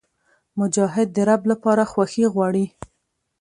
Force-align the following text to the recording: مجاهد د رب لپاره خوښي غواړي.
مجاهد 0.59 1.07
د 1.13 1.17
رب 1.29 1.41
لپاره 1.51 1.83
خوښي 1.91 2.25
غواړي. 2.33 2.65